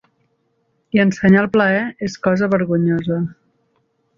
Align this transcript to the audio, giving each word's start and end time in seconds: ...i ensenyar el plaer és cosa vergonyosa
...i 0.95 1.01
ensenyar 1.03 1.43
el 1.45 1.49
plaer 1.57 1.83
és 2.09 2.17
cosa 2.29 2.49
vergonyosa 2.55 3.19